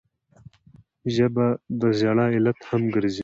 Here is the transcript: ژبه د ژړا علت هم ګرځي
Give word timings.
ژبه 1.15 1.45
د 1.79 1.81
ژړا 1.99 2.25
علت 2.35 2.59
هم 2.69 2.81
ګرځي 2.95 3.19